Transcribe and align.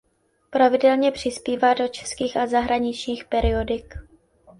Pravidelně 0.49 1.11
přispívá 1.11 1.73
do 1.73 1.87
českých 1.87 2.37
a 2.37 2.47
zahraničních 2.47 3.25
periodik. 3.25 3.93